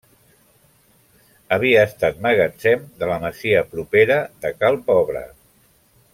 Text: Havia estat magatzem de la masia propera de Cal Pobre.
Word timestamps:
Havia 1.57 1.83
estat 1.89 2.17
magatzem 2.27 2.89
de 3.03 3.11
la 3.13 3.19
masia 3.27 3.63
propera 3.75 4.19
de 4.47 4.53
Cal 4.63 4.81
Pobre. 4.91 5.23